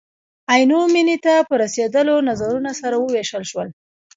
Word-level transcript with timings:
عینو 0.51 0.79
مینې 0.93 1.17
ته 1.25 1.33
په 1.47 1.53
رسېدلو 1.63 2.15
نظرونه 2.29 2.71
سره 2.81 2.95
ووېشل 2.97 3.43
شول. 3.51 3.67